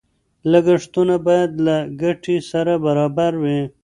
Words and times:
لګښتونه 0.51 1.15
باید 1.27 1.51
له 1.65 1.77
ګټې 2.01 2.37
سره 2.51 2.73
برابر 2.85 3.33
وي. 3.43 3.61